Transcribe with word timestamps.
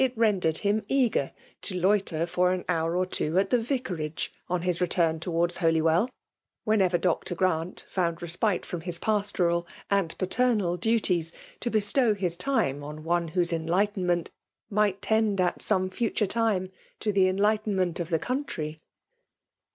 rendered 0.15 0.59
Um 0.65 0.81
eager 0.87 1.31
to 1.61 1.79
loiter, 1.79 2.25
for 2.25 2.51
'an 2.51 2.65
hour 2.67 2.97
or 2.97 3.05
two* 3.05 3.37
at 3.37 3.51
the 3.51 3.59
vicarage 3.59 4.33
on 4.49 4.63
his 4.63 4.81
return 4.81 5.19
towards 5.19 5.57
Holy 5.57 5.79
"ffeU, 5.79 6.09
y/henx&rer 6.65 6.97
Dr. 6.99 7.35
Grant 7.35 7.85
found 7.87 8.19
respite' 8.19 8.65
from 8.65 8.79
bis 8.79 8.97
paalpval 8.97 9.67
and 9.91 10.17
paternal 10.17 10.75
duties 10.75 11.31
to 11.59 11.69
bestow 11.69 12.15
bis 12.15 12.35
timet 12.35 12.83
on 12.83 13.03
one 13.03 13.27
whose, 13.27 13.53
enlightenment 13.53 14.31
might 14.71 15.03
tend 15.03 15.37
•at 15.37 15.59
aome 15.59 15.91
fiiture 15.91 16.25
timie 16.27 16.71
to 16.99 17.11
the 17.13 17.27
enlightenment 17.27 17.99
of 17.99 18.09
the 18.09 18.17
country. 18.17 18.79